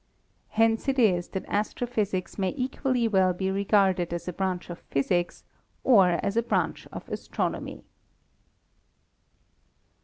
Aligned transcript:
Hence 0.57 0.87
it 0.87 0.97
is 0.97 1.27
that 1.27 1.45
astrophysics 1.47 2.39
may 2.39 2.55
equally 2.57 3.07
well 3.07 3.33
be 3.33 3.51
regarded 3.51 4.11
as 4.11 4.27
a 4.27 4.33
branch 4.33 4.71
of 4.71 4.79
physics 4.79 5.43
or 5.83 6.19
as 6.25 6.35
a 6.35 6.41
branch 6.41 6.87
of 6.91 7.05
astrono 7.05 7.61
my." 7.61 7.83